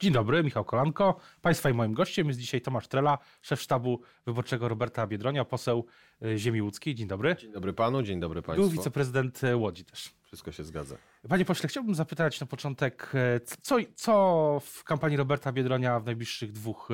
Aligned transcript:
Dzień 0.00 0.12
dobry, 0.12 0.44
Michał 0.44 0.64
Kolanko. 0.64 1.20
Państwa 1.42 1.70
i 1.70 1.74
moim 1.74 1.94
gościem 1.94 2.26
jest 2.26 2.40
dzisiaj 2.40 2.60
Tomasz 2.60 2.88
Trela, 2.88 3.18
szef 3.42 3.60
sztabu 3.60 4.00
wyborczego 4.26 4.68
Roberta 4.68 5.06
Biedronia, 5.06 5.44
poseł 5.44 5.86
y, 6.24 6.38
Ziemi 6.38 6.62
Łódzkiej. 6.62 6.94
Dzień 6.94 7.08
dobry. 7.08 7.36
Dzień 7.36 7.52
dobry 7.52 7.72
panu, 7.72 8.02
dzień 8.02 8.20
dobry 8.20 8.42
państwu. 8.42 8.62
Był 8.62 8.70
wiceprezydent 8.70 9.44
y, 9.44 9.56
Łodzi 9.56 9.84
też. 9.84 10.12
Wszystko 10.22 10.52
się 10.52 10.64
zgadza. 10.64 10.96
Panie 11.28 11.44
pośle, 11.44 11.68
chciałbym 11.68 11.94
zapytać 11.94 12.40
na 12.40 12.46
początek, 12.46 13.12
y, 13.14 13.40
co, 13.62 13.76
co 13.94 14.62
w 14.64 14.84
kampanii 14.84 15.16
Roberta 15.16 15.52
Biedronia 15.52 16.00
w 16.00 16.04
najbliższych 16.04 16.52
dwóch 16.52 16.88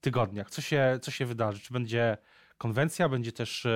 tygodniach? 0.00 0.50
Co 0.50 0.62
się, 0.62 0.98
co 1.02 1.10
się 1.10 1.26
wydarzy? 1.26 1.60
Czy 1.60 1.72
będzie 1.72 2.16
konwencja, 2.58 3.08
będzie 3.08 3.32
też 3.32 3.66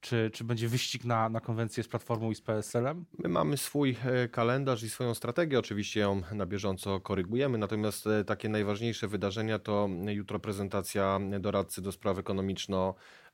czy, 0.00 0.30
czy 0.32 0.44
będzie 0.44 0.68
wyścig 0.68 1.04
na, 1.04 1.28
na 1.28 1.40
konwencję 1.40 1.82
z 1.82 1.88
Platformą 1.88 2.30
i 2.30 2.34
z 2.34 2.40
PSL-em? 2.40 3.04
My 3.18 3.28
mamy 3.28 3.56
swój 3.56 3.96
e, 4.04 4.28
kalendarz 4.28 4.82
i 4.82 4.90
swoją 4.90 5.14
strategię, 5.14 5.58
oczywiście 5.58 6.00
ją 6.00 6.22
na 6.32 6.46
bieżąco 6.46 7.00
korygujemy, 7.00 7.58
natomiast 7.58 8.06
e, 8.06 8.24
takie 8.24 8.48
najważniejsze 8.48 9.08
wydarzenia 9.08 9.58
to 9.58 9.88
jutro 10.06 10.38
prezentacja 10.38 11.20
doradcy 11.40 11.82
do 11.82 11.92
spraw 11.92 12.18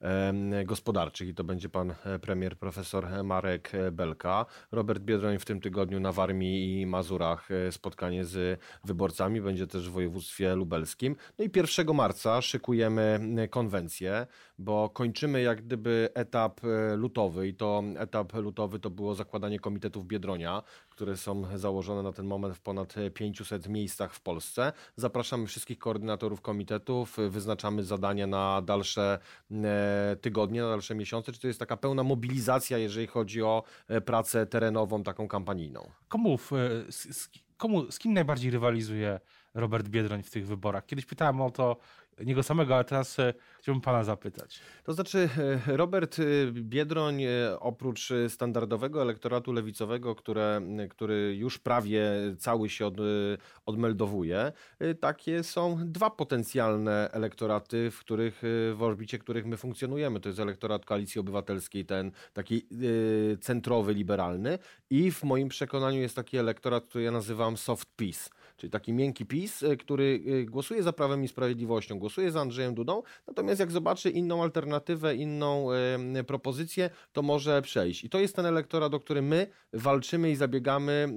ekonomiczno-gospodarczych 0.01 1.29
i 1.29 1.35
to 1.35 1.45
będzie 1.45 1.69
pan 1.69 1.95
e, 2.05 2.19
premier 2.19 2.59
profesor 2.59 3.25
Marek 3.25 3.73
Belka. 3.93 4.47
Robert 4.73 5.03
Biedroń 5.03 5.39
w 5.39 5.45
tym 5.45 5.61
tygodniu 5.61 6.01
na 6.01 6.13
Warmii 6.13 6.81
i 6.81 6.87
Mazurach 6.87 7.49
spotkanie 7.71 8.25
z 8.25 8.61
wyborcami, 8.85 9.41
będzie 9.41 9.67
też 9.67 9.89
w 9.89 9.93
województwie 9.93 10.55
lubelskim. 10.55 11.17
No 11.39 11.45
i 11.45 11.51
1 11.57 11.95
marca 11.95 12.43
szykujemy 12.43 13.21
konwencję, 13.51 14.27
bo 14.59 14.91
kończymy 14.91 15.43
jak 15.43 15.63
gdyby 15.63 16.09
etap 16.15 16.61
e, 16.65 16.97
lutowy 16.97 17.49
i 17.49 17.55
to 17.55 17.83
etap 17.99 18.35
lutowy 18.35 18.79
to 18.79 18.91
było 18.91 19.15
zakładanie 19.15 19.61
komitetów 19.61 20.07
Biedronia, 20.07 20.63
które 20.97 21.17
są 21.17 21.59
założone 21.59 22.03
na 22.03 22.13
ten 22.13 22.27
moment 22.27 22.57
w 22.57 22.61
ponad 22.61 22.95
500 23.15 23.69
miejscach 23.69 24.15
w 24.15 24.21
Polsce. 24.21 24.73
Zapraszamy 24.97 25.47
wszystkich 25.47 25.79
koordynatorów 25.79 26.41
komitetów, 26.41 27.17
wyznaczamy 27.29 27.83
zadania 27.85 28.27
na 28.27 28.63
dalsze 28.63 29.19
e, 29.51 30.17
tygodnie, 30.21 30.61
na 30.61 30.69
dalsze 30.69 30.95
miesiące. 30.95 31.33
Czy 31.33 31.41
to 31.41 31.47
jest 31.47 31.59
taka 31.59 31.77
pełna 31.77 32.03
mobilizacja, 32.03 32.79
jeżeli 32.79 33.07
chodzi 33.07 33.43
o 33.43 33.63
e, 33.89 34.01
pracę 34.01 34.47
terenową, 34.47 35.03
taką 35.03 35.29
kampanijną? 35.29 35.91
Komu, 36.09 36.39
z, 36.91 37.29
komu, 37.57 37.93
z 37.93 37.99
kim 37.99 38.13
najbardziej 38.13 38.51
rywalizuje 38.51 39.21
Robert 39.55 39.89
Biedroń 39.89 40.23
w 40.23 40.31
tych 40.31 40.47
wyborach? 40.47 40.87
Kiedyś 40.87 41.07
pytałem 41.07 41.41
o 41.41 41.51
to 41.51 41.77
niego 42.25 42.43
samego, 42.43 42.75
ale 42.75 42.85
teraz 42.85 43.19
e, 43.19 43.35
chciałbym 43.59 43.81
pana 43.81 44.05
zapytać. 44.05 44.61
To 44.85 44.93
znaczy, 44.93 45.29
e, 45.69 45.77
Robert 45.77 46.19
e, 46.19 46.23
Biedroń, 46.53 47.23
oprócz 47.61 48.13
standardowego 48.29 49.03
elektoratu 49.03 49.53
lewicowego, 49.53 50.15
które, 50.15 50.61
który 50.91 51.37
już 51.37 51.59
prawie 51.59 52.11
cały 52.39 52.69
się 52.69 52.87
od, 52.87 52.95
odmeldowuje, 53.67 54.53
takie 55.01 55.43
są 55.43 55.79
dwa 55.85 56.11
potencjalne 56.11 57.11
elektoraty, 57.13 57.91
w 57.91 57.99
których, 57.99 58.43
w 58.75 58.79
orbicie 58.81 59.19
których 59.19 59.47
my 59.47 59.57
funkcjonujemy. 59.57 60.21
To 60.21 60.29
jest 60.29 60.41
elektorat 60.41 60.85
Koalicji 60.85 61.21
Obywatelskiej, 61.21 61.85
ten 61.85 62.13
taki 62.33 62.67
centrowy, 63.41 63.95
liberalny 63.95 64.59
i 64.91 65.11
w 65.11 65.25
moim 65.25 65.49
przekonaniu 65.49 66.01
jest 66.01 66.17
taki 66.17 66.37
elektorat, 66.37 66.87
który 66.87 67.05
ja 67.05 67.11
nazywam 67.11 67.57
soft 67.57 67.89
peace, 67.97 68.31
czyli 68.57 68.71
taki 68.71 68.93
miękki 68.93 69.27
PiS, 69.27 69.65
który 69.79 70.21
głosuje 70.45 70.83
za 70.83 70.93
Prawem 70.93 71.25
i 71.25 71.29
Sprawiedliwością, 71.29 71.99
głosuje 71.99 72.31
za 72.31 72.41
Andrzejem 72.41 72.75
Dudą, 72.75 73.03
natomiast 73.27 73.61
jak 73.61 73.71
zobaczy 73.71 74.11
inną 74.11 74.43
alternatywę, 74.43 75.15
inną 75.15 75.69
propozycję, 76.27 76.91
to 77.13 77.23
może 77.23 77.63
przejść. 77.63 78.05
I 78.05 78.09
to 78.09 78.21
jest 78.21 78.37
ten 78.37 78.47
elektorat, 78.47 78.95
o 78.95 79.01
który 79.01 79.23
my 79.23 79.47
walczymy 79.73 80.31
i 80.31 80.37
zabiegamy, 80.37 81.09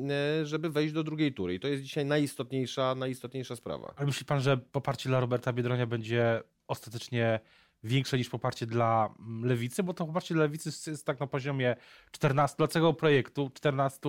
y, 0.42 0.45
żeby 0.45 0.70
wejść 0.70 0.94
do 0.94 1.04
drugiej 1.04 1.34
tury. 1.34 1.54
I 1.54 1.60
to 1.60 1.67
jest 1.67 1.84
dzisiaj 1.84 2.06
najistotniejsza, 2.06 2.95
najistotniejsza 2.95 3.56
sprawa. 3.56 3.94
Ale 3.95 4.06
myśli 4.06 4.26
pan, 4.26 4.42
że 4.42 4.58
poparcie 4.58 5.10
dla 5.10 5.20
Roberta 5.20 5.54
Biedronia 5.54 5.88
będzie 5.88 6.44
ostatecznie 6.67 7.40
większe 7.84 8.17
niż 8.17 8.30
poparcie 8.30 8.66
dla 8.66 9.16
mm, 9.20 9.45
lewicy, 9.45 9.84
bo 9.84 9.94
to 9.94 10.06
poparcie 10.06 10.34
dla 10.34 10.44
lewicy 10.44 10.92
jest 10.92 11.05
tak 11.05 11.20
na 11.20 11.28
poziomie 11.28 11.76
14, 12.11 12.58
dla 12.58 12.67
całego 12.67 12.94
projektu 12.94 13.52
14 13.54 13.99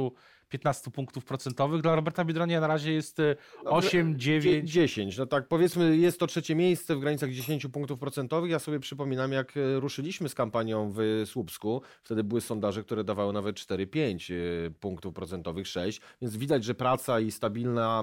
15 0.51 0.91
punktów 0.91 1.25
procentowych. 1.25 1.83
Dla 1.83 1.97
Roberta 1.97 2.25
Biedronia 2.25 2.61
na 2.61 2.67
razie 2.67 2.93
jest 2.93 3.19
8, 3.65 4.19
9. 4.19 4.71
10. 4.71 5.19
No 5.19 5.27
tak, 5.27 5.49
powiedzmy, 5.49 5.97
jest 5.97 6.21
to 6.21 6.27
trzecie 6.27 6.55
miejsce 6.55 6.97
w 6.97 7.01
granicach 7.01 7.31
10 7.31 7.67
punktów 7.67 7.99
procentowych. 7.99 8.51
Ja 8.51 8.59
sobie 8.59 8.81
przypominam, 8.81 9.33
jak 9.33 9.57
e, 9.57 9.81
ruszyliśmy 9.81 10.29
z 10.29 10.35
kampanią 10.35 10.93
w 10.97 11.23
Słupsku, 11.27 11.83
wtedy 12.03 12.25
były 12.25 12.41
sondaże, 12.41 12.83
które 12.83 13.05
dawały 13.05 13.33
nawet 13.33 13.57
4-5 13.57 14.35
e, 14.35 14.71
punktów 14.71 15.15
procentowych, 15.15 15.69
6. 15.69 16.01
Więc 16.23 16.37
widać, 16.37 16.65
że 16.65 16.75
praca 16.75 17.21
i 17.21 17.31
stabilna, 17.31 18.03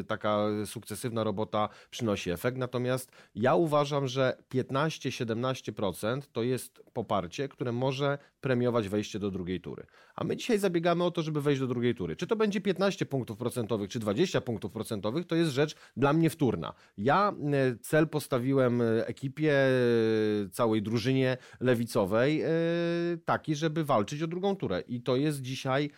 e, 0.00 0.04
taka 0.04 0.46
sukcesywna 0.64 1.24
robota 1.24 1.68
przynosi 1.90 2.30
efekt. 2.30 2.58
Natomiast 2.58 3.12
ja 3.34 3.54
uważam, 3.54 4.08
że 4.08 4.36
15-17% 4.54 6.20
to 6.32 6.42
jest 6.42 6.82
poparcie, 6.92 7.48
które 7.48 7.72
może 7.72 8.18
premiować 8.40 8.88
wejście 8.88 9.18
do 9.18 9.30
drugiej 9.30 9.60
tury. 9.60 9.86
A 10.14 10.24
my 10.24 10.36
dzisiaj 10.36 10.58
zabiegamy 10.58 11.04
o 11.04 11.10
to, 11.10 11.22
żeby 11.22 11.42
wejść 11.42 11.60
do 11.60 11.66
drugiej 11.66 11.85
drugiej 11.86 11.94
tury. 11.94 12.16
Czy 12.16 12.26
to 12.26 12.36
będzie 12.36 12.60
15 12.60 13.06
punktów 13.06 13.38
procentowych, 13.38 13.90
czy 13.90 13.98
20 13.98 14.40
punktów 14.40 14.72
procentowych, 14.72 15.26
to 15.26 15.34
jest 15.36 15.50
rzecz 15.50 15.74
dla 15.96 16.12
mnie 16.12 16.30
wtórna. 16.30 16.72
Ja 16.98 17.32
e, 17.52 17.76
cel 17.80 18.08
postawiłem 18.08 18.82
e, 18.82 19.06
ekipie, 19.06 19.52
e, 19.52 20.48
całej 20.50 20.82
drużynie 20.82 21.36
lewicowej 21.60 22.42
taki, 23.24 23.54
żeby 23.54 23.84
walczyć 23.84 24.22
o 24.22 24.26
drugą 24.26 24.56
turę. 24.56 24.80
I 24.80 25.00
to 25.00 25.16
jest 25.16 25.42
dzisiaj 25.42 25.90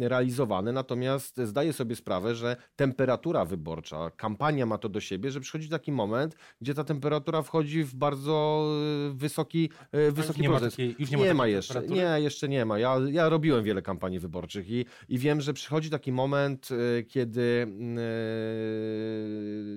realizowane. 0.00 0.72
Natomiast 0.72 1.40
zdaję 1.44 1.72
sobie 1.72 1.96
sprawę, 1.96 2.34
że 2.34 2.56
temperatura 2.76 3.44
wyborcza, 3.44 4.10
kampania 4.10 4.66
ma 4.66 4.78
to 4.78 4.88
do 4.88 5.00
siebie, 5.00 5.30
że 5.30 5.40
przychodzi 5.40 5.68
taki 5.68 5.92
moment, 5.92 6.36
gdzie 6.60 6.74
ta 6.74 6.84
temperatura 6.84 7.42
wchodzi 7.42 7.84
w 7.84 7.94
bardzo 7.94 8.66
wysoki, 9.14 9.70
wysoki 10.12 10.42
nie 10.42 10.48
proces. 10.48 10.64
Ma 10.64 10.70
takiej, 10.70 10.96
już 10.98 11.10
nie, 11.10 11.18
nie 11.18 11.34
ma, 11.34 11.46
jeszcze. 11.46 11.82
Nie, 11.82 12.16
jeszcze 12.16 12.48
nie 12.48 12.64
ma. 12.64 12.78
Ja, 12.78 12.96
ja 13.10 13.28
robiłem 13.28 13.64
wiele 13.64 13.82
kampanii 13.82 14.18
wyborczych 14.18 14.70
i, 14.70 14.86
i 15.08 15.18
wiem, 15.26 15.40
że 15.40 15.52
przychodzi 15.52 15.90
taki 15.90 16.12
moment, 16.12 16.68
y, 16.70 17.04
kiedy 17.04 17.40
y, 17.40 17.66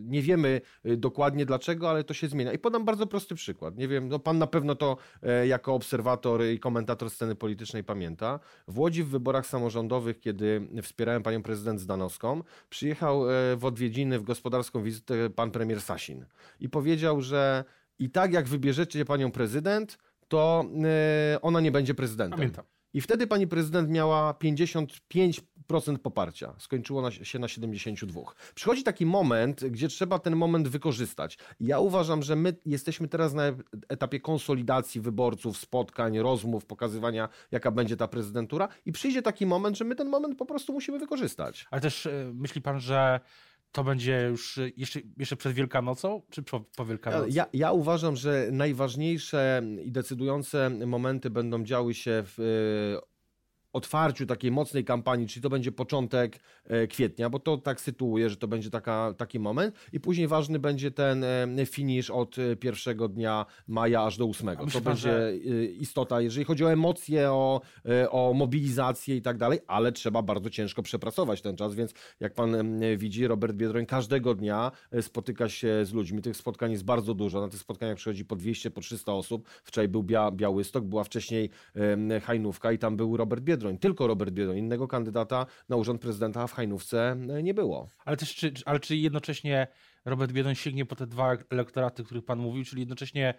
nie 0.04 0.22
wiemy 0.22 0.62
y, 0.86 0.98
dokładnie 0.98 1.46
dlaczego, 1.46 1.90
ale 1.90 2.04
to 2.04 2.14
się 2.14 2.28
zmienia. 2.28 2.54
I 2.54 2.60
podam 2.60 2.86
bardzo 2.86 3.08
prosty 3.08 3.36
przykład. 3.36 3.78
Nie 3.78 3.88
wiem, 3.88 4.08
no 4.08 4.20
pan 4.20 4.38
na 4.38 4.48
pewno 4.48 4.76
to 4.76 4.98
e, 5.24 5.48
jako 5.48 5.74
obserwator 5.74 6.46
i 6.46 6.60
komentator 6.60 7.10
sceny 7.10 7.36
politycznej 7.36 7.84
pamięta. 7.84 8.40
W 8.68 8.80
Łodzi 8.80 9.04
w 9.04 9.08
wyborach 9.08 9.46
samorządowych, 9.46 10.20
kiedy 10.20 10.68
wspierałem 10.82 11.24
panią 11.24 11.44
prezydent 11.44 11.82
Zdanowską, 11.82 12.44
przyjechał 12.70 13.30
e, 13.30 13.56
w 13.56 13.66
odwiedziny 13.66 14.20
w 14.20 14.24
gospodarską 14.24 14.84
wizytę 14.84 15.30
pan 15.30 15.52
premier 15.52 15.82
Sasin 15.82 16.26
i 16.60 16.70
powiedział, 16.70 17.22
że 17.22 17.64
i 18.00 18.10
tak 18.10 18.34
jak 18.34 18.48
wybierzecie 18.48 19.06
panią 19.06 19.32
prezydent, 19.32 19.98
to 20.28 20.66
e, 21.34 21.42
ona 21.42 21.60
nie 21.60 21.72
będzie 21.72 21.94
prezydentem. 21.94 22.40
Pamiętam. 22.40 22.66
I 22.94 23.02
wtedy 23.02 23.28
pani 23.28 23.48
prezydent 23.48 23.90
miała 23.90 24.34
55% 24.34 25.42
poparcia. 25.98 26.54
Skończyło 26.58 27.12
się 27.12 27.40
na 27.40 27.48
72. 27.48 28.22
Przychodzi 28.56 28.84
taki 28.84 29.06
moment, 29.06 29.66
gdzie 29.66 29.88
trzeba 29.88 30.20
ten 30.20 30.36
moment 30.36 30.68
wykorzystać. 30.68 31.38
Ja 31.60 31.80
uważam, 31.80 32.24
że 32.24 32.36
my 32.36 32.56
jesteśmy 32.66 33.08
teraz 33.08 33.34
na 33.34 33.44
etapie 33.90 34.20
konsolidacji 34.20 35.02
wyborców, 35.02 35.58
spotkań, 35.58 36.20
rozmów, 36.20 36.66
pokazywania, 36.66 37.30
jaka 37.52 37.72
będzie 37.72 37.98
ta 37.98 38.08
prezydentura, 38.08 38.68
i 38.86 38.92
przyjdzie 38.92 39.22
taki 39.22 39.46
moment, 39.46 39.78
że 39.78 39.86
my 39.86 39.96
ten 39.96 40.10
moment 40.10 40.38
po 40.38 40.46
prostu 40.46 40.74
musimy 40.74 41.00
wykorzystać. 41.00 41.68
Ale 41.72 41.82
też 41.82 42.06
e, 42.06 42.32
myśli 42.34 42.62
pan, 42.62 42.80
że 42.80 43.20
to 43.72 43.84
będzie 43.84 44.28
już 44.30 44.60
jeszcze, 44.78 45.00
jeszcze 45.18 45.36
przed 45.36 45.54
Wielkanocą, 45.54 46.22
czy 46.30 46.44
po, 46.44 46.60
po 46.60 46.86
Wielkanocy? 46.86 47.30
Ja, 47.32 47.46
ja 47.54 47.72
uważam, 47.72 48.16
że 48.16 48.50
najważniejsze 48.52 49.64
i 49.84 49.92
decydujące 49.92 50.70
momenty 50.70 51.30
będą 51.30 51.64
działy 51.64 51.94
się 51.94 52.24
w 52.26 52.98
otwarciu 53.74 54.26
takiej 54.26 54.52
mocnej 54.52 54.86
kampanii, 54.86 55.28
czyli 55.28 55.44
to 55.44 55.50
będzie 55.50 55.72
początek 55.72 56.40
e, 56.66 56.88
kwietnia, 56.88 57.30
bo 57.30 57.40
to 57.40 57.58
tak 57.58 57.82
sytuuje, 57.82 58.30
że 58.30 58.38
to 58.38 58.48
będzie 58.48 58.70
taka, 58.70 59.14
taki 59.18 59.40
moment 59.40 59.76
i 59.94 60.00
później 60.00 60.28
ważny 60.28 60.60
będzie 60.60 60.92
ten 60.92 61.24
e, 61.24 61.66
finish 61.66 62.10
od 62.10 62.40
e, 62.40 62.56
pierwszego 62.56 63.08
dnia 63.08 63.46
maja 63.68 64.04
aż 64.04 64.18
do 64.18 64.26
ósmego. 64.26 64.66
To 64.66 64.82
będzie 64.82 65.02
że... 65.02 65.36
istota, 65.80 66.22
jeżeli 66.22 66.46
chodzi 66.46 66.66
o 66.66 66.72
emocje, 66.72 67.32
o, 67.32 67.62
o 68.10 68.34
mobilizację 68.34 69.16
i 69.16 69.22
tak 69.22 69.38
dalej, 69.38 69.60
ale 69.68 69.92
trzeba 69.92 70.22
bardzo 70.22 70.50
ciężko 70.50 70.84
przepracować 70.84 71.42
ten 71.42 71.56
czas, 71.56 71.76
więc 71.76 71.94
jak 72.20 72.34
pan 72.34 72.80
widzi, 72.98 73.28
Robert 73.28 73.56
Biedroń 73.56 73.86
każdego 73.86 74.36
dnia 74.36 74.72
spotyka 75.02 75.50
się 75.50 75.86
z 75.86 75.94
ludźmi. 75.94 76.22
Tych 76.22 76.38
spotkań 76.38 76.72
jest 76.72 76.84
bardzo 76.84 77.14
dużo. 77.14 77.42
Na 77.42 77.48
tych 77.48 77.60
spotkaniach 77.60 77.98
przychodzi 77.98 78.26
po 78.26 78.36
200, 78.36 78.72
po 78.72 78.82
300 78.82 79.14
osób. 79.14 79.50
Wczoraj 79.64 79.88
był 79.88 80.04
Bia 80.04 80.32
Białystok, 80.32 80.84
była 80.84 81.04
wcześniej 81.04 81.50
Hajnówka 82.24 82.72
i 82.72 82.78
tam 82.78 82.98
był 82.98 83.18
Robert 83.18 83.44
Biedroń 83.44 83.59
Biedroń, 83.60 83.78
tylko 83.78 84.08
Robert 84.08 84.32
Biedroń. 84.32 84.58
Innego 84.58 84.88
kandydata 84.88 85.46
na 85.70 85.76
urząd 85.76 86.02
prezydenta 86.02 86.48
w 86.48 86.54
Hajnówce 86.54 87.12
e, 87.12 87.44
nie 87.44 87.54
było. 87.54 87.88
Ale 88.06 88.18
też, 88.18 88.36
czy, 88.36 88.54
ale 88.66 88.80
czy 88.80 88.96
jednocześnie 88.96 89.68
Robert 90.06 90.32
Biedroń 90.32 90.56
sięgnie 90.56 90.86
po 90.86 90.96
te 90.96 91.08
dwa 91.08 91.38
elektoraty, 91.50 92.02
o 92.02 92.06
których 92.06 92.26
pan 92.26 92.40
mówił, 92.40 92.66
czyli 92.66 92.82
jednocześnie 92.82 93.34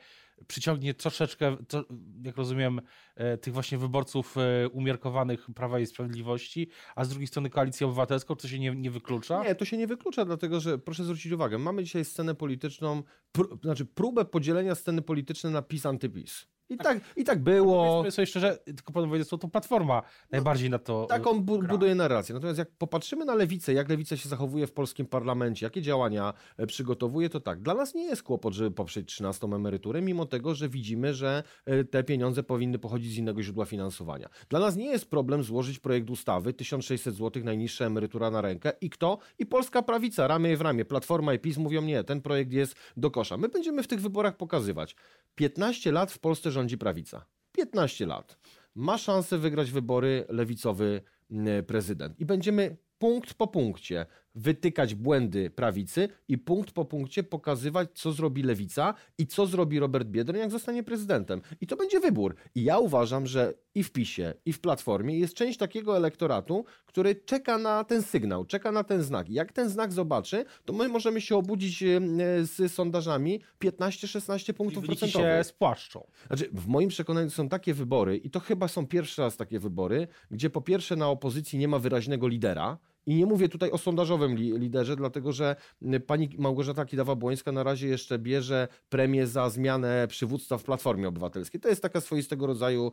przyciągnie 0.46 0.94
troszeczkę, 0.94 1.56
to, 1.69 1.84
jak 2.22 2.37
rozumiem, 2.37 2.81
e, 3.17 3.38
tych 3.38 3.55
właśnie 3.55 3.78
wyborców 3.78 4.37
e, 4.37 4.69
umiarkowanych 4.69 5.46
Prawa 5.55 5.78
i 5.78 5.87
Sprawiedliwości, 5.87 6.69
a 6.96 7.05
z 7.05 7.08
drugiej 7.08 7.26
strony 7.26 7.50
Koalicję 7.50 7.87
Obywatelską, 7.87 8.37
to 8.37 8.49
się 8.49 8.58
nie, 8.58 8.75
nie 8.75 8.90
wyklucza? 8.90 9.44
Nie, 9.44 9.55
to 9.55 9.64
się 9.64 9.76
nie 9.76 9.87
wyklucza, 9.87 10.25
dlatego 10.25 10.61
że 10.61 10.78
proszę 10.78 11.05
zwrócić 11.05 11.32
uwagę, 11.32 11.58
mamy 11.58 11.84
dzisiaj 11.84 12.05
scenę 12.05 12.34
polityczną, 12.34 13.02
pr 13.32 13.46
znaczy 13.62 13.87
próbę 13.87 14.25
podzielenia 14.25 14.75
sceny 14.75 15.02
politycznej 15.02 15.52
na 15.52 15.62
PiS-antyPiS. 15.62 16.46
I 16.70 16.76
tak, 16.78 16.99
I 17.17 17.25
tak 17.25 17.43
było. 17.43 17.87
Powiedzmy 17.87 18.11
sobie 18.11 18.26
szczerze, 18.26 18.58
tylko 18.64 18.93
panu 18.93 19.06
powiedzieć, 19.06 19.28
to 19.28 19.38
platforma 19.38 20.02
najbardziej 20.31 20.70
na 20.70 20.78
to. 20.78 21.06
Tak 21.06 21.26
on 21.26 21.43
bu 21.43 21.62
buduje 21.62 21.94
narrację. 21.94 22.34
Natomiast 22.34 22.58
jak 22.58 22.70
popatrzymy 22.70 23.25
na 23.25 23.34
lewicę, 23.34 23.72
jak 23.72 23.88
lewica 23.88 24.17
się 24.17 24.28
zachowuje 24.28 24.67
w 24.67 24.72
polskim 24.72 25.06
parlamencie, 25.06 25.67
jakie 25.67 25.82
działania 25.82 26.34
e, 26.56 26.67
przygotowuje, 26.67 27.28
to 27.28 27.40
tak, 27.40 27.61
dla 27.61 27.75
nas 27.75 27.94
nie 27.94 28.05
jest 28.05 28.22
kłopot, 28.22 28.55
żeby 28.55 28.70
poprzeć 28.70 29.08
13 29.08 29.46
emeryturę, 29.46 30.02
mimo 30.02 30.26
tego, 30.26 30.55
że 30.55 30.69
widzimy, 30.69 31.14
że 31.14 31.43
e, 31.64 31.84
te 31.84 32.05
pieniądze 32.05 32.43
powinny 32.43 32.78
pochodzić 32.78 33.12
z 33.12 33.17
innego 33.17 33.43
źródła 33.43 33.64
finansowania. 33.64 34.28
Dla 34.49 34.61
nas 34.61 34.76
nie 34.76 34.87
jest 34.87 35.11
problem 35.11 35.43
złożyć 35.43 35.78
projekt 35.78 36.11
ustawy 36.11 36.52
1600 36.52 37.14
zł 37.14 37.44
najniższa 37.44 37.84
emerytura 37.84 38.31
na 38.31 38.40
rękę 38.40 38.72
i 38.81 38.90
kto? 38.90 39.19
I 39.38 39.46
polska 39.46 39.82
prawica, 39.82 40.26
ramię 40.26 40.56
w 40.56 40.61
ramię. 40.61 40.84
Platforma 40.84 41.34
i 41.34 41.38
PiS 41.38 41.56
mówią 41.56 41.82
nie, 41.82 42.05
ten 42.05 42.20
projekt 42.20 42.52
jest 42.52 42.75
do 42.96 43.11
kosza. 43.11 43.37
My 43.37 43.49
będziemy 43.49 43.82
w 43.82 43.88
tych 43.88 44.00
wyborach 44.00 44.37
pokazywać. 44.37 44.96
15 45.34 45.93
lat 45.93 46.12
w 46.12 46.19
Polsce 46.19 46.50
rządzi 46.60 46.78
prawica. 46.78 47.24
15 47.52 48.06
lat. 48.06 48.38
Ma 48.74 48.98
szansę 48.98 49.38
wygrać 49.38 49.70
wybory 49.70 50.24
lewicowy 50.28 51.02
mm, 51.30 51.64
prezydent. 51.64 52.20
I 52.20 52.24
będziemy 52.24 52.76
punkt 52.98 53.34
po 53.34 53.46
punkcie 53.46 54.06
wytykać 54.35 54.94
błędy 54.94 55.50
prawicy 55.50 56.09
i 56.29 56.38
punkt 56.38 56.73
po 56.73 56.85
punkcie 56.85 57.23
pokazywać, 57.23 57.88
co 57.94 58.12
zrobi 58.12 58.43
lewica 58.43 58.94
i 59.19 59.27
co 59.27 59.47
zrobi 59.47 59.79
Robert 59.79 60.09
Biedroń, 60.09 60.41
jak 60.41 60.50
zostanie 60.50 60.82
prezydentem. 60.82 61.41
I 61.61 61.67
to 61.67 61.77
będzie 61.77 62.00
wybór. 62.00 62.35
I 62.55 62.65
ja 62.65 62.79
uważam, 62.79 63.27
że 63.27 63.55
i 63.75 63.85
w 63.85 63.93
PiSie, 63.93 64.35
i 64.44 64.53
w 64.53 64.61
Platformie 64.61 65.19
jest 65.19 65.35
część 65.35 65.59
takiego 65.59 65.97
elektoratu, 65.97 66.65
który 66.87 67.15
czeka 67.15 67.59
na 67.59 67.85
ten 67.85 68.03
sygnał, 68.03 68.44
czeka 68.44 68.73
na 68.73 68.85
ten 68.85 69.03
znak. 69.03 69.31
I 69.31 69.32
jak 69.32 69.53
ten 69.53 69.69
znak 69.69 69.93
zobaczy, 69.93 70.44
to 70.65 70.73
my 70.73 70.88
możemy 70.88 71.21
się 71.21 71.37
obudzić 71.37 71.82
e, 71.82 72.00
z 72.43 72.73
sondażami 72.73 73.41
15-16 73.65 74.53
punktów 74.53 74.85
procentowych. 74.85 75.38
się 75.38 75.44
spłaszczą. 75.44 76.06
Znaczy, 76.27 76.49
w 76.53 76.67
moim 76.67 76.88
przekonaniu 76.88 77.31
są 77.31 77.49
takie 77.49 77.75
wybory, 77.75 78.17
i 78.17 78.31
to 78.31 78.41
chyba 78.41 78.69
są 78.69 78.87
pierwszy 78.87 79.23
raz 79.23 79.37
takie 79.37 79.59
wybory, 79.59 80.09
gdzie 80.31 80.50
po 80.50 80.61
pierwsze 80.61 80.97
na 80.97 81.09
opozycji 81.09 81.59
nie 81.59 81.69
ma 81.69 81.79
wyraźnego 81.79 82.29
lidera, 82.29 82.79
i 83.10 83.14
nie 83.14 83.26
mówię 83.26 83.48
tutaj 83.48 83.70
o 83.70 83.78
sondażowym 83.78 84.34
li 84.34 84.58
liderze, 84.58 84.96
dlatego 84.96 85.32
że 85.32 85.56
pani 86.06 86.30
Małgorzata 86.38 86.84
Kidawa-Błońska 86.84 87.52
na 87.52 87.62
razie 87.62 87.88
jeszcze 87.88 88.18
bierze 88.18 88.68
premię 88.88 89.26
za 89.26 89.50
zmianę 89.50 90.06
przywództwa 90.08 90.58
w 90.58 90.64
Platformie 90.64 91.08
Obywatelskiej. 91.08 91.60
To 91.60 91.68
jest 91.68 91.82
taka 91.82 92.00
swoistego 92.00 92.46
rodzaju 92.46 92.92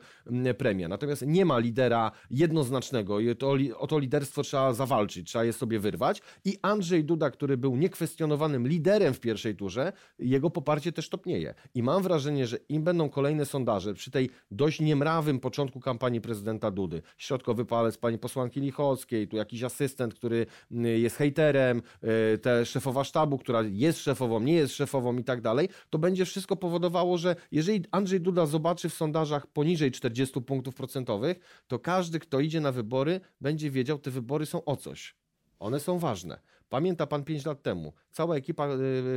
premia. 0.57 0.87
Natomiast 0.87 1.23
nie 1.27 1.45
ma 1.45 1.59
lidera 1.59 2.11
jednoznacznego 2.31 3.19
i 3.19 3.35
to, 3.35 3.55
o 3.77 3.87
to 3.87 3.99
liderstwo 3.99 4.43
trzeba 4.43 4.73
zawalczyć, 4.73 5.27
trzeba 5.27 5.45
je 5.45 5.53
sobie 5.53 5.79
wyrwać. 5.79 6.21
I 6.45 6.57
Andrzej 6.61 7.03
Duda, 7.03 7.31
który 7.31 7.57
był 7.57 7.75
niekwestionowanym 7.75 8.67
liderem 8.67 9.13
w 9.13 9.19
pierwszej 9.19 9.55
turze, 9.55 9.93
jego 10.19 10.49
poparcie 10.49 10.91
też 10.91 11.09
topnieje. 11.09 11.53
I 11.73 11.83
mam 11.83 12.03
wrażenie, 12.03 12.47
że 12.47 12.57
im 12.69 12.83
będą 12.83 13.09
kolejne 13.09 13.45
sondaże 13.45 13.93
przy 13.93 14.11
tej 14.11 14.29
dość 14.51 14.79
niemrawym 14.79 15.39
początku 15.39 15.79
kampanii 15.79 16.21
prezydenta 16.21 16.71
Dudy, 16.71 17.01
środkowy 17.17 17.65
palec 17.65 17.97
pani 17.97 18.17
posłanki 18.17 18.61
Lichockiej, 18.61 19.27
tu 19.27 19.37
jakiś 19.37 19.63
asystent, 19.63 20.06
asystent, 20.07 20.13
który 20.13 20.45
mm, 20.71 21.01
jest 21.01 21.15
hejterem, 21.15 21.81
y, 22.03 22.37
te 22.37 22.65
szefowa 22.65 23.03
sztabu, 23.03 23.37
która 23.37 23.61
jest 23.61 23.99
szefową, 23.99 24.39
nie 24.39 24.53
jest 24.53 24.73
szefową 24.73 25.17
i 25.17 25.23
tak 25.23 25.41
dalej, 25.41 25.69
to 25.89 25.99
będzie 25.99 26.25
wszystko 26.25 26.55
powodowało, 26.55 27.17
że 27.17 27.35
jeżeli 27.51 27.83
Andrzej 27.91 28.21
Duda 28.21 28.45
zobaczy 28.45 28.89
w 28.89 28.93
sondażach 28.93 29.47
poniżej 29.47 29.91
40 29.91 30.41
punktów 30.41 30.75
procentowych, 30.75 31.39
to 31.67 31.79
każdy, 31.79 32.19
kto 32.19 32.39
idzie 32.39 32.61
na 32.61 32.71
wybory, 32.71 33.21
będzie 33.41 33.71
wiedział, 33.71 33.99
te 33.99 34.11
wybory 34.11 34.45
są 34.45 34.65
o 34.65 34.75
coś. 34.75 35.15
One 35.59 35.79
są 35.79 35.99
ważne. 35.99 36.39
Pamięta 36.69 37.07
pan 37.07 37.23
5 37.23 37.45
lat 37.45 37.61
temu, 37.61 37.93
cała 38.11 38.35
ekipa 38.35 38.67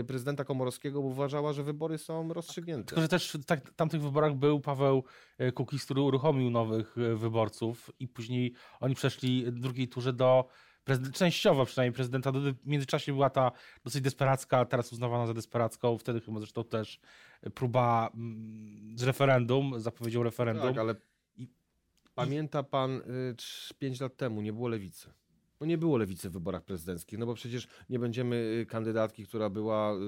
y, 0.00 0.04
prezydenta 0.04 0.44
Komorowskiego 0.44 1.00
uważała, 1.00 1.52
że 1.52 1.62
wybory 1.62 1.98
są 1.98 2.32
rozstrzygnięte. 2.32 2.84
Tylko, 2.84 3.00
że 3.02 3.08
też 3.08 3.32
w 3.32 3.44
tak, 3.44 3.74
tamtych 3.74 4.02
wyborach 4.02 4.34
był 4.34 4.60
Paweł 4.60 5.04
y, 5.40 5.52
Kukiz, 5.52 5.84
który 5.84 6.00
uruchomił 6.00 6.50
nowych 6.50 6.96
wyborców 7.16 7.90
i 7.98 8.08
później 8.08 8.52
oni 8.80 8.94
przeszli 8.94 9.44
w 9.46 9.60
drugiej 9.60 9.88
turze 9.88 10.12
do 10.12 10.48
częściowo 11.12 11.66
przynajmniej 11.66 11.94
prezydenta 11.94 12.32
Dudy. 12.32 12.52
W 12.52 12.66
międzyczasie 12.66 13.12
była 13.12 13.30
ta 13.30 13.52
dosyć 13.84 14.02
desperacka, 14.02 14.64
teraz 14.64 14.92
uznawana 14.92 15.26
za 15.26 15.34
desperacką, 15.34 15.98
wtedy 15.98 16.20
chyba 16.20 16.38
zresztą 16.38 16.64
też 16.64 17.00
próba 17.54 18.10
mm, 18.14 18.98
z 18.98 19.02
referendum, 19.02 19.80
zapowiedział 19.80 20.22
referendum. 20.22 20.68
Tak, 20.68 20.78
ale 20.78 20.94
I... 21.36 21.48
pamięta 22.14 22.62
pan 22.62 23.00
5 23.78 24.00
lat 24.00 24.16
temu, 24.16 24.42
nie 24.42 24.52
było 24.52 24.68
lewicy. 24.68 25.10
No 25.60 25.66
nie 25.66 25.78
było 25.78 25.96
lewicy 25.96 26.30
w 26.30 26.32
wyborach 26.32 26.64
prezydenckich, 26.64 27.18
no 27.18 27.26
bo 27.26 27.34
przecież 27.34 27.68
nie 27.90 27.98
będziemy 27.98 28.36
y, 28.36 28.66
kandydatki, 28.66 29.26
która 29.26 29.50
była 29.50 29.94
y, 29.94 29.98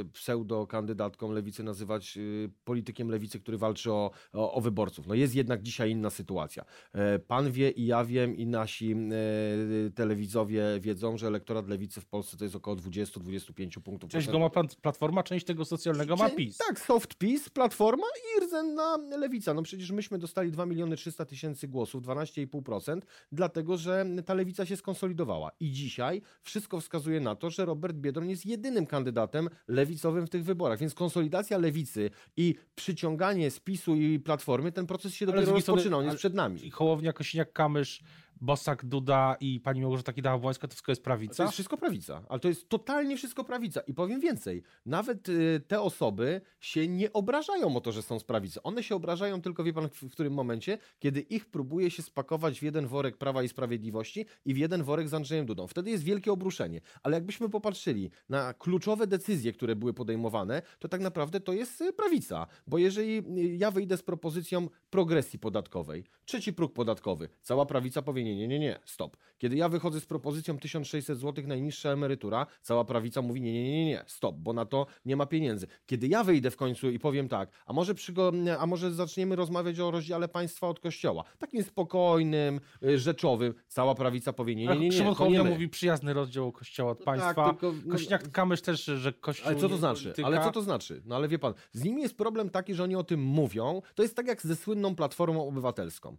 y, 0.00 0.04
pseudo-kandydatką 0.04 1.32
lewicy, 1.32 1.62
nazywać 1.62 2.18
politykiem 2.64 3.10
lewicy, 3.10 3.40
który 3.40 3.58
walczy 3.58 3.92
o, 3.92 4.10
o, 4.32 4.52
o, 4.52 4.60
wyborców. 4.60 5.06
No 5.06 5.14
jest 5.14 5.34
jednak 5.34 5.62
dzisiaj 5.62 5.90
inna 5.90 6.10
sytuacja. 6.10 6.64
E, 6.92 7.18
pan 7.18 7.52
wie 7.52 7.70
i 7.70 7.86
ja 7.86 8.04
wiem 8.04 8.36
i 8.36 8.46
nasi 8.46 8.92
e, 8.92 9.90
telewidzowie 9.90 10.64
wiedzą, 10.80 11.16
że 11.16 11.26
elektorat 11.26 11.68
lewicy 11.68 12.00
w 12.00 12.06
Polsce 12.06 12.36
to 12.36 12.44
jest 12.44 12.56
około 12.56 12.76
20-25 12.76 13.80
punktów. 13.80 14.10
Część 14.10 14.28
go 14.28 14.38
ma 14.38 14.50
Platforma, 14.82 15.22
część 15.22 15.46
tego 15.46 15.64
socjalnego 15.64 16.16
ma 16.16 16.30
PiS. 16.30 16.56
Tak, 16.56 16.80
soft 16.80 17.14
PiS, 17.14 17.50
Platforma 17.50 18.06
i 18.06 18.44
rdzenna 18.44 18.96
lewica. 18.96 19.54
No 19.54 19.62
przecież 19.62 19.90
myśmy 19.90 20.18
dostali 20.18 20.50
2 20.50 20.66
miliony 20.66 20.96
300 20.96 21.24
tysięcy 21.24 21.68
głosów, 21.68 22.02
12,5%, 22.02 23.00
dlatego 23.32 23.76
że 23.76 24.06
ta 24.26 24.34
lewica 24.34 24.66
się 24.66 24.76
skoncentrowała 24.76 24.93
skonsolidowała. 24.94 25.50
I 25.60 25.70
dzisiaj 25.70 26.22
wszystko 26.42 26.80
wskazuje 26.80 27.20
na 27.20 27.36
to, 27.36 27.50
że 27.50 27.64
Robert 27.64 27.96
Biedroń 27.96 28.30
jest 28.30 28.46
jedynym 28.46 28.86
kandydatem 28.86 29.48
lewicowym 29.68 30.26
w 30.26 30.30
tych 30.30 30.44
wyborach. 30.44 30.78
Więc 30.78 30.94
konsolidacja 30.94 31.58
lewicy 31.58 32.10
i 32.36 32.54
przyciąganie 32.74 33.50
spisu 33.50 33.96
i 33.96 34.20
platformy, 34.20 34.72
ten 34.72 34.86
proces 34.86 35.14
się 35.14 35.26
dopiero 35.26 35.52
rozpoczyna, 35.52 35.96
on 35.96 36.04
jest 36.04 36.16
przed 36.16 36.34
nami. 36.34 36.70
Hołownia, 36.70 37.12
Kosiniak-Kamysz 37.12 38.02
Bosak, 38.40 38.84
Duda 38.84 39.36
i 39.40 39.60
pani 39.60 39.80
Małgorzata 39.80 40.12
Kidawa-Błońska, 40.12 40.60
to 40.60 40.68
wszystko 40.68 40.92
jest 40.92 41.02
prawica? 41.02 41.34
To 41.34 41.42
jest 41.42 41.52
wszystko 41.52 41.76
prawica, 41.76 42.22
ale 42.28 42.40
to 42.40 42.48
jest 42.48 42.68
totalnie 42.68 43.16
wszystko 43.16 43.44
prawica. 43.44 43.80
I 43.80 43.94
powiem 43.94 44.20
więcej, 44.20 44.62
nawet 44.86 45.28
y, 45.28 45.60
te 45.66 45.80
osoby 45.80 46.40
się 46.60 46.88
nie 46.88 47.12
obrażają 47.12 47.76
o 47.76 47.80
to, 47.80 47.92
że 47.92 48.02
są 48.02 48.18
z 48.18 48.24
prawicy. 48.24 48.62
One 48.62 48.82
się 48.82 48.94
obrażają 48.94 49.42
tylko, 49.42 49.64
wie 49.64 49.72
pan, 49.72 49.88
w, 49.88 50.10
którym 50.10 50.32
momencie, 50.32 50.78
kiedy 50.98 51.20
ich 51.20 51.46
próbuje 51.46 51.90
się 51.90 52.02
spakować 52.02 52.60
w 52.60 52.62
jeden 52.62 52.86
worek 52.86 53.16
Prawa 53.16 53.42
i 53.42 53.48
Sprawiedliwości 53.48 54.26
i 54.44 54.54
w 54.54 54.58
jeden 54.58 54.82
worek 54.82 55.08
z 55.08 55.14
Andrzejem 55.14 55.46
Dudą. 55.46 55.66
Wtedy 55.66 55.90
jest 55.90 56.04
wielkie 56.04 56.32
obruszenie. 56.32 56.80
Ale 57.02 57.16
jakbyśmy 57.16 57.48
popatrzyli 57.48 58.10
na 58.28 58.54
kluczowe 58.54 59.06
decyzje, 59.06 59.52
które 59.52 59.76
były 59.76 59.94
podejmowane, 59.94 60.62
to 60.78 60.88
tak 60.88 61.00
naprawdę 61.00 61.40
to 61.40 61.52
jest 61.52 61.80
y, 61.80 61.92
prawica. 61.92 62.46
Bo 62.66 62.78
jeżeli 62.78 63.18
y, 63.18 63.56
ja 63.56 63.70
wyjdę 63.70 63.96
z 63.96 64.02
propozycją 64.02 64.68
progresji 64.90 65.38
podatkowej, 65.38 66.04
trzeci 66.24 66.52
próg 66.52 66.72
podatkowy, 66.72 67.28
cała 67.42 67.66
prawica 67.66 68.02
powie 68.02 68.23
nie, 68.24 68.36
nie, 68.36 68.48
nie, 68.48 68.58
nie, 68.58 68.78
stop. 68.84 69.16
Kiedy 69.38 69.56
ja 69.56 69.68
wychodzę 69.68 70.00
z 70.00 70.06
propozycją 70.06 70.58
1600 70.58 71.18
zł 71.18 71.44
najniższa 71.46 71.90
emerytura, 71.90 72.46
cała 72.62 72.84
prawica 72.84 73.22
mówi 73.22 73.40
nie, 73.40 73.52
nie, 73.52 73.72
nie, 73.72 73.86
nie, 73.86 74.04
stop, 74.06 74.36
bo 74.36 74.52
na 74.52 74.64
to 74.64 74.86
nie 75.04 75.16
ma 75.16 75.26
pieniędzy. 75.26 75.66
Kiedy 75.86 76.08
ja 76.08 76.24
wyjdę 76.24 76.50
w 76.50 76.56
końcu 76.56 76.90
i 76.90 76.98
powiem 76.98 77.28
tak, 77.28 77.50
a 77.66 77.72
może, 77.72 77.94
przygo- 77.94 78.56
a 78.58 78.66
może 78.66 78.92
zaczniemy 78.92 79.36
rozmawiać 79.36 79.80
o 79.80 79.90
rozdziale 79.90 80.28
państwa 80.28 80.68
od 80.68 80.80
kościoła, 80.80 81.24
takim 81.38 81.62
spokojnym, 81.62 82.60
y, 82.82 82.98
rzeczowym, 82.98 83.54
cała 83.68 83.94
prawica 83.94 84.32
powie 84.32 84.54
nie, 84.54 84.66
nie, 84.66 84.76
nie, 84.76 84.88
nie. 84.88 84.92
Szymon 84.92 85.14
Hołownia 85.14 85.44
mówi 85.44 85.68
przyjazny 85.68 86.12
rozdział 86.12 86.52
kościoła 86.52 86.90
od 86.90 87.00
no 87.00 87.04
tak, 87.04 87.14
państwa. 87.14 87.44
Tak, 87.44 87.60
tylko, 87.60 87.74
no, 87.86 87.94
Kośniak-Kamysz 87.94 88.60
też, 88.60 88.84
że 88.84 89.12
kościół... 89.12 89.48
Ale 89.48 89.56
co 89.56 89.68
to 89.68 89.76
znaczy? 89.76 90.12
Ale 90.24 90.44
co 90.44 90.50
to 90.50 90.62
znaczy? 90.62 91.02
No 91.04 91.16
ale 91.16 91.28
wie 91.28 91.38
pan, 91.38 91.54
z 91.72 91.84
nimi 91.84 92.02
jest 92.02 92.16
problem 92.16 92.50
taki, 92.50 92.74
że 92.74 92.82
oni 92.82 92.96
o 92.96 93.04
tym 93.04 93.22
mówią, 93.22 93.82
to 93.94 94.02
jest 94.02 94.16
tak 94.16 94.26
jak 94.26 94.42
ze 94.42 94.56
słynną 94.56 94.96
Platformą 94.96 95.48
Obywatelską 95.48 96.16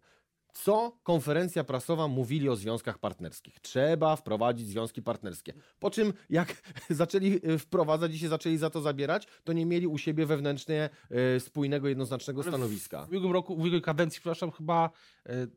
co 0.56 0.98
konferencja 1.04 1.64
prasowa 1.64 2.08
mówili 2.08 2.50
o 2.50 2.56
związkach 2.56 3.00
partnerskich. 3.00 3.60
Trzeba 3.60 4.16
wprowadzić 4.16 4.68
związki 4.68 5.02
partnerskie. 5.02 5.54
Po 5.80 5.92
czym 5.92 6.14
jak 6.30 6.62
zaczęli 6.90 7.40
e, 7.44 7.58
wprowadzać 7.58 8.14
i 8.14 8.20
się 8.20 8.30
zaczęli 8.30 8.58
za 8.58 8.70
to 8.70 8.82
zabierać, 8.82 9.28
to 9.44 9.54
nie 9.54 9.66
mieli 9.66 9.88
u 9.88 9.98
siebie 9.98 10.26
wewnętrznie 10.26 10.90
e, 11.12 11.40
spójnego, 11.40 11.88
jednoznacznego 11.88 12.44
stanowiska. 12.44 13.06
W 13.06 13.10
ubiegłym 13.10 13.34
roku, 13.34 13.56
w 13.56 13.60
ubiegłej 13.60 13.82
kadencji, 13.82 14.22
przepraszam, 14.22 14.52
chyba 14.52 14.90
e, 15.26 15.48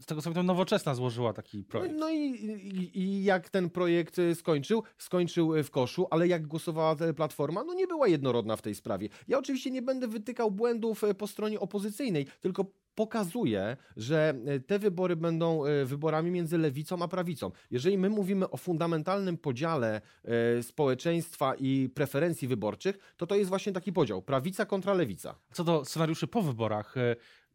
z 0.00 0.06
tego 0.06 0.20
co 0.20 0.24
pamiętam, 0.24 0.46
Nowoczesna 0.46 0.94
złożyła 0.94 1.32
taki 1.32 1.64
projekt. 1.64 1.94
No, 1.94 2.00
no 2.00 2.10
i, 2.10 2.16
i, 2.16 2.98
i, 2.98 3.24
jak 3.24 3.50
ten 3.50 3.70
projekt 3.70 4.16
skończył? 4.34 4.82
Skończył 4.98 5.64
w 5.64 5.70
koszu, 5.70 6.06
ale 6.10 6.28
jak 6.28 6.46
głosowała 6.46 6.96
Platforma? 7.16 7.64
No 7.64 7.74
nie 7.74 7.86
była 7.86 8.08
jednorodna 8.08 8.56
w 8.56 8.62
tej 8.62 8.74
sprawie. 8.74 9.08
Ja 9.28 9.38
oczywiście 9.38 9.70
nie 9.70 9.82
będę 9.82 10.08
wytykał 10.08 10.50
błędów 10.50 11.02
po 11.18 11.26
stronie 11.26 11.60
opozycyjnej, 11.60 12.26
tylko 12.40 12.64
pokazuje, 12.94 13.76
że 13.96 14.34
e, 14.46 14.60
te 14.60 14.78
wybory 14.78 15.16
będą 15.16 15.64
e, 15.64 15.84
wyborami 15.84 16.30
między 16.30 16.58
lewicą 16.58 17.02
a 17.02 17.08
prawicą. 17.08 17.50
Jeżeli 17.70 17.98
my 17.98 18.10
mówimy 18.10 18.50
o 18.50 18.56
fundamentalnym 18.56 19.38
podziale 19.38 20.00
e, 20.24 20.62
społeczeństwa 20.62 21.54
i 21.58 21.90
preferencji 21.94 22.48
wyborczych, 22.48 23.14
to 23.16 23.26
to 23.26 23.34
jest 23.36 23.48
właśnie 23.48 23.72
taki 23.72 23.92
podział 23.92 24.22
prawica 24.22 24.66
kontra 24.66 24.94
lewica. 24.94 25.34
Co 25.52 25.64
do 25.64 25.84
scenariuszy 25.84 26.26
po 26.26 26.42
wyborach, 26.42 26.94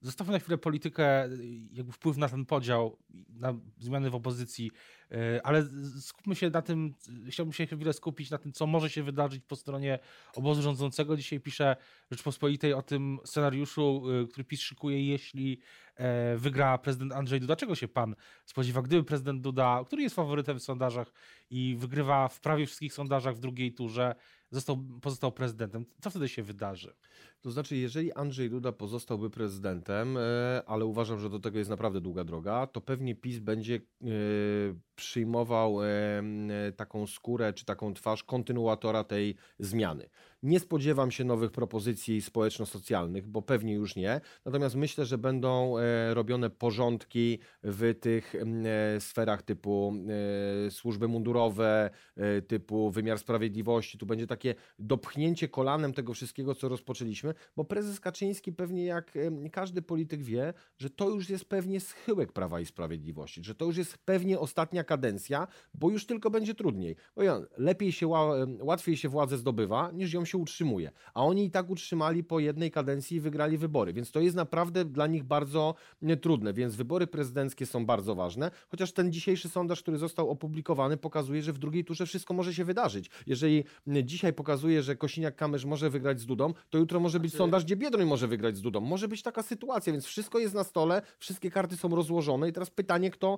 Zostawmy 0.01 0.33
na 0.33 0.39
chwilę 0.39 0.57
politykę, 0.57 1.29
jakby 1.73 1.91
wpływ 1.91 2.17
na 2.17 2.29
ten 2.29 2.45
podział, 2.45 2.97
na 3.29 3.53
zmiany 3.77 4.09
w 4.09 4.15
opozycji, 4.15 4.71
e, 5.11 5.45
ale 5.45 5.69
skupmy 6.01 6.35
się 6.35 6.49
na 6.49 6.61
tym, 6.61 6.93
chciałbym 7.29 7.53
się 7.53 7.65
chwilę 7.65 7.93
skupić 7.93 8.29
na 8.29 8.37
tym, 8.37 8.51
co 8.51 8.67
może 8.67 8.89
się 8.89 9.03
wydarzyć 9.03 9.43
po 9.47 9.55
stronie 9.55 9.99
obozu 10.35 10.61
rządzącego. 10.61 11.17
Dzisiaj 11.17 11.39
pisze 11.39 11.75
Rzeczpospolitej 12.11 12.73
o 12.73 12.81
tym 12.81 13.19
scenariuszu, 13.25 14.03
który 14.29 14.43
PiS 14.43 14.61
szykuje, 14.61 15.07
jeśli 15.07 15.59
e, 15.95 16.37
wygra 16.37 16.77
prezydent 16.77 17.13
Andrzej 17.13 17.39
Duda. 17.39 17.55
Czego 17.55 17.75
się 17.75 17.87
pan 17.87 18.15
spodziewa, 18.45 18.81
gdyby 18.81 19.03
prezydent 19.03 19.41
Duda, 19.41 19.83
który 19.85 20.01
jest 20.03 20.15
faworytem 20.15 20.59
w 20.59 20.63
sondażach 20.63 21.13
i 21.49 21.75
wygrywa 21.79 22.27
w 22.27 22.39
prawie 22.39 22.65
wszystkich 22.65 22.93
sondażach 22.93 23.35
w 23.35 23.39
drugiej 23.39 23.73
turze, 23.73 24.15
został, 24.51 24.77
pozostał 25.01 25.31
prezydentem. 25.31 25.85
Co 26.01 26.09
wtedy 26.09 26.29
się 26.29 26.43
wydarzy? 26.43 26.95
To 27.41 27.51
znaczy, 27.51 27.75
jeżeli 27.75 28.13
Andrzej 28.13 28.49
Duda 28.49 28.71
pozostałby 28.71 29.29
prezydentem, 29.29 30.17
e, 30.17 30.63
ale 30.65 30.85
uważam, 30.85 31.19
że 31.19 31.29
do 31.29 31.39
tego 31.39 31.57
jest 31.57 31.69
naprawdę 31.69 32.01
długa 32.01 32.23
droga, 32.23 32.67
to 32.67 32.81
pewnie 32.81 33.15
PiS 33.15 33.39
będzie 33.39 33.75
e, 33.75 34.07
przyjmował 34.95 35.83
e, 35.83 35.87
taką 36.75 37.07
skórę 37.07 37.53
czy 37.53 37.65
taką 37.65 37.93
twarz 37.93 38.23
kontynuatora 38.23 39.03
tej 39.03 39.35
zmiany. 39.59 40.09
Nie 40.43 40.59
spodziewam 40.59 41.11
się 41.11 41.23
nowych 41.23 41.51
propozycji 41.51 42.21
społeczno-socjalnych, 42.21 43.27
bo 43.27 43.41
pewnie 43.41 43.73
już 43.73 43.95
nie. 43.95 44.21
Natomiast 44.45 44.75
myślę, 44.75 45.05
że 45.05 45.17
będą 45.17 45.75
robione 46.13 46.49
porządki 46.49 47.39
w 47.63 47.95
tych 48.01 48.33
sferach 48.99 49.41
typu 49.41 49.93
służby 50.69 51.07
mundurowe, 51.07 51.89
typu 52.47 52.91
wymiar 52.91 53.19
sprawiedliwości. 53.19 53.97
Tu 53.97 54.05
będzie 54.05 54.27
takie 54.27 54.55
dopchnięcie 54.79 55.47
kolanem 55.47 55.93
tego 55.93 56.13
wszystkiego, 56.13 56.55
co 56.55 56.69
rozpoczęliśmy 56.69 57.33
bo 57.55 57.65
prezes 57.65 57.99
Kaczyński 57.99 58.53
pewnie 58.53 58.85
jak 58.85 59.13
każdy 59.51 59.81
polityk 59.81 60.23
wie, 60.23 60.53
że 60.77 60.89
to 60.89 61.09
już 61.09 61.29
jest 61.29 61.45
pewnie 61.45 61.79
schyłek 61.79 62.31
Prawa 62.31 62.59
i 62.59 62.65
Sprawiedliwości, 62.65 63.43
że 63.43 63.55
to 63.55 63.65
już 63.65 63.77
jest 63.77 63.97
pewnie 63.97 64.39
ostatnia 64.39 64.83
kadencja, 64.83 65.47
bo 65.73 65.89
już 65.89 66.05
tylko 66.05 66.29
będzie 66.29 66.55
trudniej. 66.55 66.95
Bo 67.15 67.21
lepiej 67.57 67.91
się, 67.91 68.07
łatwiej 68.61 68.97
się 68.97 69.09
władzę 69.09 69.37
zdobywa, 69.37 69.91
niż 69.91 70.13
ją 70.13 70.25
się 70.29 70.37
utrzymuje. 70.37 70.91
A 71.13 71.25
oni 71.25 71.45
i 71.45 71.51
tak 71.51 71.69
utrzymali 71.69 72.23
po 72.23 72.39
jednej 72.39 72.71
kadencji 72.71 73.17
i 73.17 73.19
wygrali 73.19 73.57
wybory, 73.57 73.93
więc 73.93 74.11
to 74.11 74.19
jest 74.19 74.35
naprawdę 74.35 74.85
dla 74.85 75.07
nich 75.07 75.23
bardzo 75.23 75.75
trudne, 76.21 76.53
więc 76.53 76.75
wybory 76.75 77.07
prezydenckie 77.07 77.65
są 77.65 77.85
bardzo 77.85 78.15
ważne, 78.15 78.51
chociaż 78.69 78.91
ten 78.91 79.11
dzisiejszy 79.11 79.49
sondaż, 79.49 79.81
który 79.81 79.97
został 79.97 80.29
opublikowany, 80.29 80.97
pokazuje, 80.97 81.41
że 81.41 81.53
w 81.53 81.57
drugiej 81.57 81.85
turze 81.85 82.05
wszystko 82.05 82.33
może 82.33 82.53
się 82.53 82.65
wydarzyć. 82.65 83.09
Jeżeli 83.27 83.63
dzisiaj 84.03 84.33
pokazuje, 84.33 84.83
że 84.83 84.95
Kosiniak-Kamysz 84.95 85.65
może 85.65 85.89
wygrać 85.89 86.19
z 86.19 86.25
Dudą, 86.25 86.53
to 86.69 86.77
jutro 86.77 86.99
może 86.99 87.19
być 87.19 87.31
znaczy- 87.31 87.37
sondaż, 87.37 87.65
gdzie 87.65 87.75
Biedroń 87.75 88.05
może 88.05 88.27
wygrać 88.27 88.57
z 88.57 88.61
Dudą. 88.61 88.81
Może 88.81 89.07
być 89.07 89.21
taka 89.21 89.43
sytuacja, 89.43 89.93
więc 89.93 90.05
wszystko 90.05 90.39
jest 90.39 90.53
na 90.53 90.63
stole, 90.63 91.01
wszystkie 91.19 91.51
karty 91.51 91.77
są 91.77 91.95
rozłożone 91.95 92.49
i 92.49 92.53
teraz 92.53 92.69
pytanie, 92.69 93.11
kto 93.11 93.37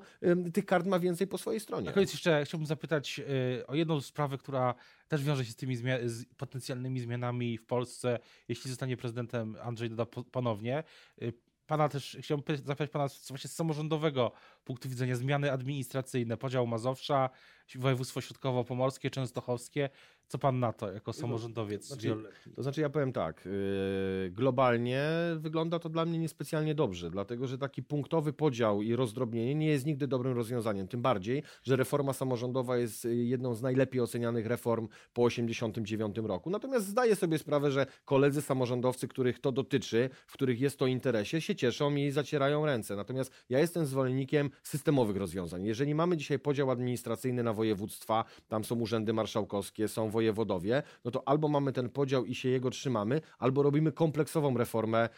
tych 0.54 0.66
kart 0.66 0.88
ma 0.88 1.00
więcej 1.00 1.28
po 1.28 1.38
swojej 1.38 1.60
stronie. 1.60 1.86
Na 1.86 1.92
koniec 1.92 2.12
jeszcze 2.12 2.46
chciałbym 2.46 2.68
zapytać 2.68 3.22
y, 3.60 3.68
o 3.68 3.76
jedną 3.76 4.02
sprawę, 4.02 4.38
która 4.38 4.76
też 5.12 5.24
wiąże 5.24 5.46
się 5.46 5.52
z 5.52 5.56
tymi 5.56 5.76
zmia 5.76 5.98
z 6.06 6.26
potencjalnymi 6.38 7.00
zmianami 7.00 7.58
w 7.58 7.66
Polsce, 7.66 8.20
jeśli 8.48 8.70
zostanie 8.70 8.98
prezydentem 8.98 9.58
Andrzej 9.62 9.90
Duda 9.90 10.06
ponownie. 10.06 10.84
Y, 11.22 11.34
pana 11.68 11.90
też 11.90 12.18
chciałbym 12.22 12.58
zapytać 12.58 12.90
pana 12.90 13.08
właśnie 13.30 13.50
z 13.50 13.56
samorządowego 13.56 14.32
punktu 14.64 14.90
widzenia 14.90 15.16
zmiany 15.16 15.52
administracyjne, 15.52 16.38
podział 16.38 16.68
Mazowsza, 16.68 17.30
województwo 17.76 18.22
środkowo-pomorskie, 18.22 19.10
częstochowskie. 19.10 19.90
Co 20.32 20.38
pan 20.38 20.60
na 20.60 20.74
to 20.74 20.92
jako 20.92 21.14
samorządowiec? 21.14 21.88
Znaczy, 21.88 22.16
to 22.56 22.64
znaczy 22.64 22.82
ja 22.82 22.90
powiem 22.90 23.14
tak, 23.14 23.46
yy, 23.46 24.32
globalnie 24.32 25.10
wygląda 25.38 25.80
to 25.80 25.90
dla 25.90 26.06
mnie 26.06 26.20
niespecjalnie 26.20 26.76
dobrze, 26.76 27.10
dlatego 27.10 27.48
że 27.48 27.58
taki 27.58 27.84
punktowy 27.84 28.34
podział 28.34 28.82
i 28.82 28.96
rozdrobnienie 28.96 29.56
nie 29.56 29.68
jest 29.68 29.86
nigdy 29.86 30.08
dobrym 30.08 30.34
rozwiązaniem, 30.34 30.88
tym 30.88 31.02
bardziej, 31.02 31.44
że 31.64 31.76
reforma 31.76 32.14
samorządowa 32.14 32.78
jest 32.78 33.08
jedną 33.12 33.56
z 33.56 33.62
najlepiej 33.62 34.02
ocenianych 34.02 34.46
reform 34.46 34.88
po 35.14 35.30
1989 35.30 36.28
roku. 36.28 36.50
Natomiast 36.50 36.88
zdaję 36.88 37.16
sobie 37.16 37.38
sprawę, 37.38 37.72
że 37.72 37.86
koledzy 38.06 38.42
samorządowcy, 38.42 39.08
których 39.08 39.40
to 39.40 39.52
dotyczy, 39.52 40.10
w 40.28 40.34
których 40.34 40.62
jest 40.62 40.80
to 40.80 40.88
interesie, 40.88 41.42
się 41.42 41.56
cieszą 41.56 41.96
i 41.96 42.12
zacierają 42.12 42.66
ręce. 42.66 42.96
Natomiast 42.96 43.32
ja 43.50 43.60
jestem 43.60 43.86
zwolennikiem 43.86 44.50
systemowych 44.64 45.18
rozwiązań. 45.18 45.66
Jeżeli 45.66 45.96
mamy 45.96 46.18
dzisiaj 46.18 46.40
podział 46.40 46.72
administracyjny 46.72 47.44
na 47.44 47.54
województwa, 47.54 48.26
tam 48.48 48.64
są 48.64 48.80
urzędy 48.80 49.14
marszałkowskie, 49.14 49.88
są 49.88 50.10
wojewodowie, 50.22 50.84
no 51.06 51.12
to 51.12 51.28
albo 51.28 51.48
mamy 51.48 51.74
ten 51.74 51.90
podział 51.90 52.26
i 52.26 52.36
się 52.36 52.50
jego 52.50 52.70
trzymamy, 52.70 53.22
albo 53.40 53.64
robimy 53.64 53.92
kompleksową 53.92 54.58
reformę 54.58 55.10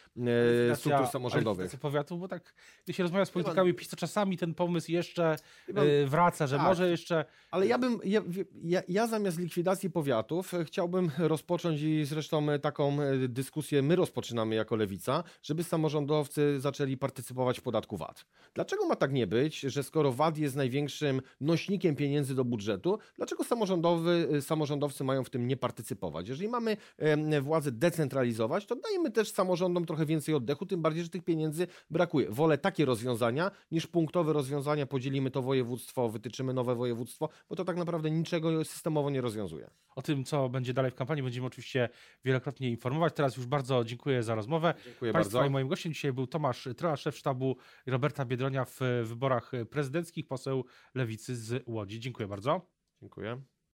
e, 0.72 0.76
struktur 0.76 1.08
samorządowych. 1.08 1.80
powiatu, 1.80 2.18
bo 2.18 2.28
tak, 2.28 2.54
gdy 2.84 2.94
się 2.94 3.04
rozmawia 3.04 3.26
z 3.26 3.32
politykami 3.32 3.74
PiS, 3.74 3.90
to 3.90 3.98
czasami 3.98 4.38
ten 4.38 4.54
pomysł 4.54 4.92
jeszcze 4.92 5.36
e, 5.76 6.06
wraca, 6.06 6.48
że 6.48 6.58
tak, 6.58 6.66
może 6.66 6.90
jeszcze... 6.90 7.26
Ale 7.52 7.68
ja 7.68 7.78
bym, 7.78 8.00
ja, 8.04 8.22
ja, 8.64 8.82
ja 8.88 9.08
zamiast 9.08 9.40
likwidacji 9.40 9.90
powiatów 9.90 10.54
e, 10.54 10.66
chciałbym 10.66 11.12
rozpocząć 11.18 11.82
i 11.82 12.06
zresztą 12.06 12.50
e, 12.50 12.60
taką 12.60 13.02
e, 13.02 13.28
dyskusję 13.28 13.82
my 13.82 13.96
rozpoczynamy 13.96 14.56
jako 14.56 14.76
Lewica, 14.76 15.24
żeby 15.44 15.64
samorządowcy 15.64 16.60
zaczęli 16.60 16.98
partycypować 16.98 17.60
w 17.60 17.62
podatku 17.62 17.98
VAT. 17.98 18.26
Dlaczego 18.54 18.88
ma 18.88 18.96
tak 18.96 19.14
nie 19.14 19.28
być, 19.28 19.60
że 19.60 19.84
skoro 19.84 20.12
VAT 20.12 20.38
jest 20.38 20.56
największym 20.56 21.22
nośnikiem 21.42 21.96
pieniędzy 21.96 22.36
do 22.36 22.46
budżetu, 22.46 23.00
dlaczego 23.16 23.44
samorządowy, 23.44 24.28
y, 24.34 24.42
samorządowcy 24.94 25.04
mają 25.04 25.24
w 25.24 25.30
tym 25.30 25.48
nie 25.48 25.58
partycypować? 25.58 26.30
Jeżeli 26.30 26.50
mamy 26.50 26.78
władzę 27.42 27.72
decentralizować, 27.72 28.66
to 28.66 28.76
dajmy 28.76 29.12
też 29.12 29.32
samorządom 29.32 29.86
trochę 29.86 30.06
więcej 30.06 30.36
oddechu, 30.36 30.66
tym 30.66 30.82
bardziej, 30.82 31.04
że 31.04 31.10
tych 31.10 31.24
pieniędzy 31.24 31.68
brakuje. 31.90 32.30
Wolę 32.30 32.58
takie 32.58 32.86
rozwiązania 32.86 33.52
niż 33.72 33.88
punktowe 33.88 34.34
rozwiązania, 34.34 34.86
podzielimy 34.86 35.32
to 35.32 35.42
województwo, 35.42 36.10
wytyczymy 36.10 36.54
nowe 36.54 36.76
województwo, 36.76 37.30
bo 37.50 37.56
to 37.56 37.66
tak 37.66 37.78
naprawdę 37.78 38.12
niczego 38.12 38.66
systemowo 38.66 39.10
nie 39.10 39.22
rozwiązuje. 39.22 39.70
O 39.96 40.02
tym, 40.02 40.24
co 40.24 40.50
będzie 40.50 40.74
dalej 40.74 40.92
w 40.92 40.96
kampanii, 40.96 41.24
będziemy 41.24 41.48
oczywiście 41.48 41.90
wielokrotnie 42.26 42.70
informować. 42.70 43.14
Teraz 43.16 43.38
już 43.38 43.46
bardzo 43.46 43.84
dziękuję 43.84 44.24
za 44.24 44.36
rozmowę. 44.36 44.74
Dziękuję 44.86 45.14
Państwa 45.14 45.38
bardzo. 45.38 45.50
i 45.50 45.52
moim 45.52 45.68
gościem 45.68 45.94
dzisiaj 45.94 46.14
był 46.14 46.28
Tomasz 46.28 46.68
Trola, 46.78 46.98
szef 46.98 47.18
sztabu 47.18 47.58
Roberta 47.86 48.26
Biedronia 48.26 48.66
w 48.66 48.80
wyborach 49.04 49.52
prezydenckich, 49.70 50.28
poseł 50.28 50.66
Lewicy 50.96 51.36
z 51.36 51.64
Łodzi. 51.68 52.00
Dziękuję 52.00 52.28
bardzo. 52.28 52.62
Dziękuję. 53.02 53.42